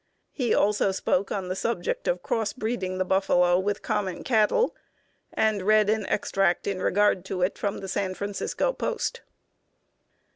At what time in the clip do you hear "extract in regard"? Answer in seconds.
6.07-7.23